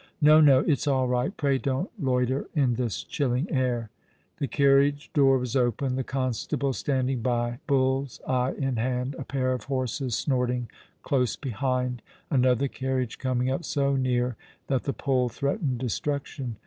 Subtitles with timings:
[0.19, 1.37] "No, no, it's all right.
[1.37, 3.91] Pray don't loiter in this chilling air."
[4.39, 9.53] The carriage door was open, the constable standing by, bull's eye in hand, a pair
[9.53, 10.71] of horses snorting
[11.03, 12.01] close behind,
[12.31, 14.35] another carriage comijig up so near
[14.65, 16.55] that the pole threatened destruction.